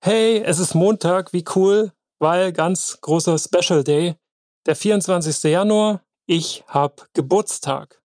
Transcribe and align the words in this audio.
Hey, 0.00 0.40
es 0.44 0.60
ist 0.60 0.76
Montag, 0.76 1.32
wie 1.32 1.44
cool, 1.56 1.90
weil 2.20 2.52
ganz 2.52 3.00
großer 3.00 3.36
Special 3.36 3.82
Day. 3.82 4.14
Der 4.64 4.76
24. 4.76 5.50
Januar, 5.50 6.02
ich 6.24 6.62
habe 6.68 7.02
Geburtstag. 7.14 8.00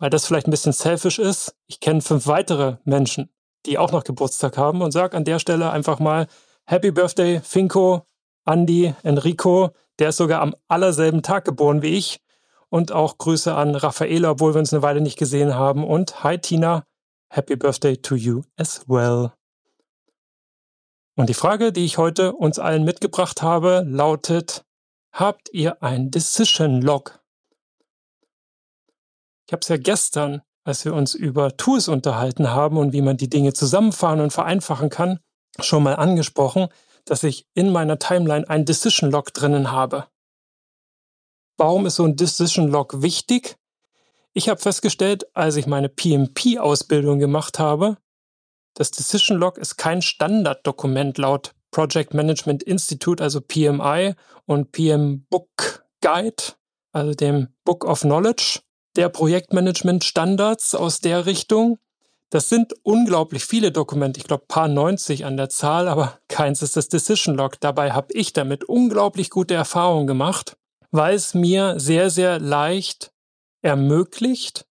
Weil 0.00 0.10
das 0.10 0.26
vielleicht 0.26 0.48
ein 0.48 0.50
bisschen 0.50 0.72
selfish 0.72 1.20
ist, 1.20 1.54
ich 1.68 1.78
kenne 1.78 2.00
fünf 2.00 2.26
weitere 2.26 2.78
Menschen, 2.82 3.30
die 3.66 3.78
auch 3.78 3.92
noch 3.92 4.02
Geburtstag 4.02 4.58
haben 4.58 4.82
und 4.82 4.90
sag 4.90 5.14
an 5.14 5.24
der 5.24 5.38
Stelle 5.38 5.70
einfach 5.70 6.00
mal 6.00 6.26
Happy 6.66 6.90
Birthday, 6.90 7.40
Finko, 7.40 8.04
Andy, 8.44 8.92
Enrico, 9.04 9.70
der 10.00 10.08
ist 10.08 10.16
sogar 10.16 10.42
am 10.42 10.56
allerselben 10.66 11.22
Tag 11.22 11.44
geboren 11.44 11.82
wie 11.82 11.96
ich. 11.96 12.20
Und 12.68 12.90
auch 12.90 13.16
Grüße 13.16 13.54
an 13.54 13.76
Raffaele, 13.76 14.28
obwohl 14.28 14.54
wir 14.54 14.58
uns 14.58 14.72
eine 14.72 14.82
Weile 14.82 15.00
nicht 15.00 15.18
gesehen 15.18 15.54
haben. 15.54 15.84
Und 15.84 16.24
hi 16.24 16.38
Tina, 16.38 16.84
Happy 17.28 17.54
Birthday 17.54 17.96
to 17.96 18.16
you 18.16 18.42
as 18.56 18.84
well. 18.88 19.32
Und 21.20 21.28
die 21.28 21.34
Frage, 21.34 21.70
die 21.70 21.84
ich 21.84 21.98
heute 21.98 22.32
uns 22.32 22.58
allen 22.58 22.82
mitgebracht 22.82 23.42
habe, 23.42 23.84
lautet, 23.86 24.64
habt 25.12 25.50
ihr 25.52 25.82
ein 25.82 26.10
Decision 26.10 26.80
Log? 26.80 27.20
Ich 29.46 29.52
habe 29.52 29.60
es 29.60 29.68
ja 29.68 29.76
gestern, 29.76 30.40
als 30.64 30.86
wir 30.86 30.94
uns 30.94 31.14
über 31.14 31.58
Tools 31.58 31.88
unterhalten 31.88 32.52
haben 32.52 32.78
und 32.78 32.94
wie 32.94 33.02
man 33.02 33.18
die 33.18 33.28
Dinge 33.28 33.52
zusammenfahren 33.52 34.22
und 34.22 34.32
vereinfachen 34.32 34.88
kann, 34.88 35.20
schon 35.60 35.82
mal 35.82 35.96
angesprochen, 35.96 36.68
dass 37.04 37.22
ich 37.22 37.46
in 37.52 37.70
meiner 37.70 37.98
Timeline 37.98 38.48
ein 38.48 38.64
Decision 38.64 39.10
Log 39.10 39.34
drinnen 39.34 39.70
habe. 39.70 40.06
Warum 41.58 41.84
ist 41.84 41.96
so 41.96 42.04
ein 42.06 42.16
Decision 42.16 42.68
Log 42.68 43.02
wichtig? 43.02 43.58
Ich 44.32 44.48
habe 44.48 44.58
festgestellt, 44.58 45.26
als 45.36 45.56
ich 45.56 45.66
meine 45.66 45.90
PMP-Ausbildung 45.90 47.18
gemacht 47.18 47.58
habe, 47.58 47.98
das 48.74 48.90
Decision 48.90 49.38
Log 49.38 49.58
ist 49.58 49.76
kein 49.76 50.02
Standarddokument 50.02 51.18
laut 51.18 51.54
Project 51.70 52.14
Management 52.14 52.62
Institute, 52.62 53.22
also 53.22 53.40
PMI 53.40 54.14
und 54.46 54.72
PM 54.72 55.26
Book 55.30 55.84
Guide, 56.00 56.54
also 56.92 57.14
dem 57.14 57.48
Book 57.64 57.84
of 57.84 58.00
Knowledge 58.00 58.60
der 58.96 59.08
Projektmanagement 59.08 60.04
Standards 60.04 60.74
aus 60.74 61.00
der 61.00 61.26
Richtung. 61.26 61.78
Das 62.30 62.48
sind 62.48 62.74
unglaublich 62.82 63.44
viele 63.44 63.72
Dokumente, 63.72 64.18
ich 64.18 64.26
glaube 64.26 64.44
paar 64.46 64.68
90 64.68 65.24
an 65.24 65.36
der 65.36 65.48
Zahl, 65.48 65.88
aber 65.88 66.18
keins 66.28 66.62
ist 66.62 66.76
das 66.76 66.88
Decision 66.88 67.34
Log. 67.34 67.58
Dabei 67.60 67.92
habe 67.92 68.12
ich 68.12 68.32
damit 68.32 68.64
unglaublich 68.64 69.30
gute 69.30 69.54
Erfahrungen 69.54 70.06
gemacht, 70.06 70.56
weil 70.90 71.14
es 71.14 71.34
mir 71.34 71.78
sehr, 71.78 72.10
sehr 72.10 72.38
leicht 72.38 73.12
ermöglicht, 73.62 74.66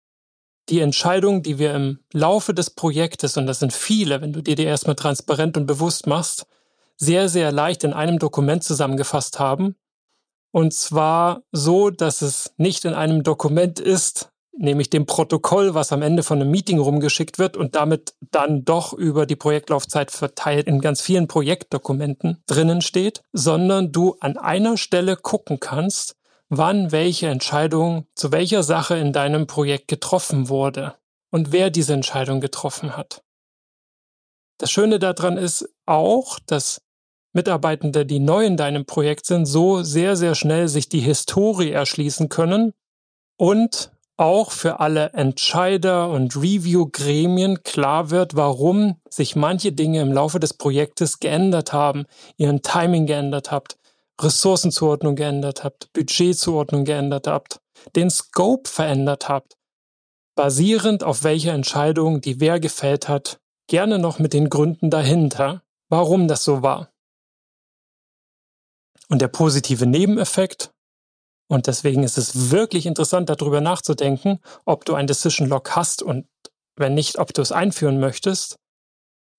die 0.69 0.79
Entscheidungen, 0.79 1.43
die 1.43 1.59
wir 1.59 1.73
im 1.73 1.99
Laufe 2.13 2.53
des 2.53 2.69
Projektes, 2.69 3.37
und 3.37 3.47
das 3.47 3.59
sind 3.59 3.73
viele, 3.73 4.21
wenn 4.21 4.33
du 4.33 4.41
dir 4.41 4.55
die 4.55 4.63
erstmal 4.63 4.95
transparent 4.95 5.57
und 5.57 5.65
bewusst 5.65 6.07
machst, 6.07 6.45
sehr, 6.97 7.29
sehr 7.29 7.51
leicht 7.51 7.83
in 7.83 7.93
einem 7.93 8.19
Dokument 8.19 8.63
zusammengefasst 8.63 9.39
haben. 9.39 9.75
Und 10.51 10.73
zwar 10.73 11.43
so, 11.51 11.89
dass 11.89 12.21
es 12.21 12.53
nicht 12.57 12.85
in 12.85 12.93
einem 12.93 13.23
Dokument 13.23 13.79
ist, 13.79 14.29
nämlich 14.59 14.89
dem 14.89 15.05
Protokoll, 15.05 15.73
was 15.73 15.93
am 15.93 16.01
Ende 16.01 16.21
von 16.21 16.41
einem 16.41 16.51
Meeting 16.51 16.79
rumgeschickt 16.79 17.39
wird 17.39 17.55
und 17.55 17.75
damit 17.75 18.13
dann 18.31 18.65
doch 18.65 18.93
über 18.93 19.25
die 19.25 19.37
Projektlaufzeit 19.37 20.11
verteilt 20.11 20.67
in 20.67 20.81
ganz 20.81 21.01
vielen 21.01 21.27
Projektdokumenten 21.27 22.43
drinnen 22.45 22.81
steht, 22.81 23.23
sondern 23.31 23.91
du 23.91 24.17
an 24.19 24.37
einer 24.37 24.77
Stelle 24.77 25.15
gucken 25.15 25.59
kannst, 25.59 26.15
wann 26.49 26.91
welche 26.91 27.27
Entscheidung 27.27 28.07
zu 28.15 28.31
welcher 28.31 28.63
Sache 28.63 28.97
in 28.97 29.13
deinem 29.13 29.47
Projekt 29.47 29.87
getroffen 29.87 30.49
wurde 30.49 30.95
und 31.31 31.51
wer 31.51 31.69
diese 31.69 31.93
Entscheidung 31.93 32.41
getroffen 32.41 32.97
hat. 32.97 33.23
Das 34.57 34.71
Schöne 34.71 34.99
daran 34.99 35.37
ist 35.37 35.69
auch, 35.85 36.39
dass 36.45 36.81
Mitarbeitende, 37.31 38.05
die 38.05 38.19
neu 38.19 38.45
in 38.45 38.57
deinem 38.57 38.85
Projekt 38.85 39.25
sind, 39.27 39.45
so 39.45 39.83
sehr, 39.83 40.15
sehr 40.15 40.33
schnell 40.35 40.67
sich 40.67 40.89
die 40.89 40.99
Historie 40.99 41.71
erschließen 41.71 42.27
können 42.27 42.73
und 43.37 43.91
auch 44.17 44.51
für 44.51 44.81
alle 44.81 45.11
Entscheider 45.13 46.09
und 46.09 46.35
Review-Gremien 46.35 47.63
klar 47.63 48.09
wird, 48.09 48.35
warum 48.35 48.97
sich 49.09 49.37
manche 49.37 49.71
Dinge 49.71 50.01
im 50.01 50.11
Laufe 50.11 50.41
des 50.41 50.53
Projektes 50.53 51.19
geändert 51.19 51.71
haben, 51.71 52.05
ihren 52.35 52.61
Timing 52.61 53.05
geändert 53.05 53.49
habt, 53.51 53.77
Ressourcenzuordnung 54.19 55.15
geändert 55.15 55.63
habt, 55.63 55.91
Budgetzuordnung 55.93 56.85
geändert 56.85 57.27
habt, 57.27 57.59
den 57.95 58.09
Scope 58.09 58.69
verändert 58.69 59.29
habt, 59.29 59.55
basierend 60.35 61.03
auf 61.03 61.23
welcher 61.23 61.53
Entscheidung 61.53 62.21
die 62.21 62.39
wer 62.39 62.59
gefällt 62.59 63.07
hat, 63.07 63.39
gerne 63.67 63.99
noch 63.99 64.19
mit 64.19 64.33
den 64.33 64.49
Gründen 64.49 64.89
dahinter, 64.89 65.63
warum 65.89 66.27
das 66.27 66.43
so 66.43 66.61
war. 66.61 66.91
Und 69.09 69.21
der 69.21 69.27
positive 69.27 69.85
Nebeneffekt, 69.85 70.71
und 71.49 71.67
deswegen 71.67 72.03
ist 72.03 72.17
es 72.17 72.51
wirklich 72.51 72.85
interessant, 72.85 73.29
darüber 73.29 73.59
nachzudenken, 73.59 74.39
ob 74.65 74.85
du 74.85 74.93
ein 74.93 75.07
Decision 75.07 75.47
Log 75.47 75.75
hast 75.75 76.03
und 76.03 76.27
wenn 76.75 76.93
nicht, 76.93 77.17
ob 77.17 77.33
du 77.33 77.41
es 77.41 77.51
einführen 77.51 77.99
möchtest, 77.99 78.58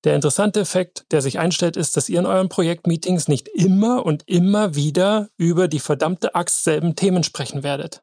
der 0.05 0.15
interessante 0.15 0.61
Effekt, 0.61 1.05
der 1.11 1.21
sich 1.21 1.39
einstellt, 1.39 1.77
ist, 1.77 1.97
dass 1.97 2.09
ihr 2.09 2.21
in 2.21 2.27
euren 2.27 2.49
Projektmeetings 2.49 3.29
nicht 3.29 3.49
immer 3.49 4.05
und 4.07 4.27
immer 4.27 4.75
wieder 4.75 5.29
über 5.37 5.69
die 5.69 5.81
verdammte 5.81 6.35
Axt 6.35 6.65
selben 6.65 6.97
Themen 6.97 7.23
sprechen 7.23 7.63
werdet. 7.63 8.03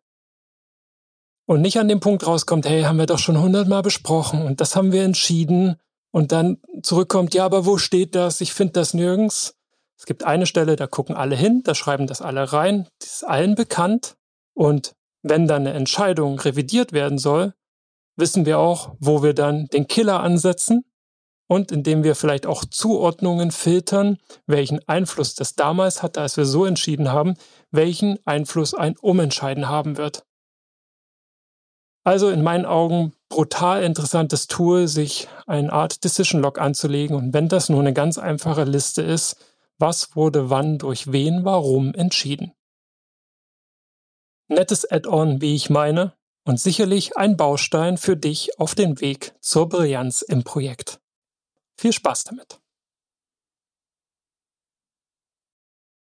Und 1.45 1.61
nicht 1.61 1.79
an 1.79 1.87
dem 1.87 1.99
Punkt 1.99 2.27
rauskommt, 2.27 2.67
hey, 2.67 2.83
haben 2.83 2.99
wir 2.99 3.05
doch 3.05 3.19
schon 3.19 3.39
hundertmal 3.39 3.81
besprochen 3.81 4.41
und 4.43 4.61
das 4.61 4.75
haben 4.75 4.91
wir 4.91 5.03
entschieden 5.03 5.77
und 6.11 6.31
dann 6.31 6.59
zurückkommt, 6.83 7.33
ja, 7.33 7.45
aber 7.45 7.65
wo 7.65 7.77
steht 7.77 8.15
das? 8.15 8.41
Ich 8.41 8.53
finde 8.53 8.73
das 8.73 8.93
nirgends. 8.93 9.55
Es 9.97 10.05
gibt 10.05 10.23
eine 10.23 10.45
Stelle, 10.45 10.75
da 10.75 10.85
gucken 10.85 11.15
alle 11.15 11.35
hin, 11.35 11.61
da 11.63 11.73
schreiben 11.73 12.05
das 12.05 12.21
alle 12.21 12.53
rein, 12.53 12.87
das 12.99 13.13
ist 13.13 13.23
allen 13.23 13.55
bekannt 13.55 14.17
und 14.53 14.93
wenn 15.23 15.47
dann 15.47 15.65
eine 15.65 15.73
Entscheidung 15.73 16.39
revidiert 16.39 16.93
werden 16.93 17.17
soll, 17.17 17.53
wissen 18.15 18.45
wir 18.45 18.59
auch, 18.59 18.95
wo 18.99 19.23
wir 19.23 19.33
dann 19.33 19.67
den 19.67 19.87
Killer 19.87 20.19
ansetzen 20.19 20.83
und 21.47 21.71
indem 21.71 22.03
wir 22.03 22.15
vielleicht 22.15 22.45
auch 22.45 22.65
Zuordnungen 22.65 23.51
filtern, 23.51 24.17
welchen 24.45 24.87
Einfluss 24.87 25.33
das 25.35 25.55
damals 25.55 26.03
hatte, 26.03 26.21
als 26.21 26.37
wir 26.37 26.45
so 26.45 26.65
entschieden 26.65 27.11
haben, 27.11 27.35
welchen 27.71 28.19
Einfluss 28.25 28.73
ein 28.73 28.97
Umentscheiden 28.97 29.69
haben 29.69 29.97
wird. 29.97 30.23
Also 32.03 32.29
in 32.29 32.41
meinen 32.41 32.65
Augen 32.65 33.13
brutal 33.29 33.83
interessantes 33.83 34.47
Tool, 34.47 34.87
sich 34.87 35.27
eine 35.45 35.71
Art 35.73 36.03
Decision 36.03 36.41
Log 36.41 36.59
anzulegen 36.59 37.15
und 37.15 37.33
wenn 37.33 37.49
das 37.49 37.69
nur 37.69 37.81
eine 37.81 37.93
ganz 37.93 38.17
einfache 38.17 38.63
Liste 38.63 39.01
ist, 39.01 39.37
was 39.77 40.15
wurde 40.15 40.49
wann 40.49 40.77
durch 40.77 41.11
wen 41.11 41.43
warum 41.43 41.93
entschieden. 41.93 42.53
Nettes 44.47 44.89
Add-on, 44.89 45.41
wie 45.41 45.55
ich 45.55 45.69
meine, 45.69 46.13
und 46.45 46.59
sicherlich 46.59 47.17
ein 47.17 47.35
Baustein 47.35 47.97
für 47.97 48.15
dich 48.15 48.57
auf 48.57 48.73
den 48.73 49.01
Weg 49.01 49.35
zur 49.41 49.67
Brillanz 49.67 50.21
im 50.21 50.45
Projekt. 50.45 51.01
Viel 51.79 51.93
Spaß 51.93 52.25
damit! 52.25 52.59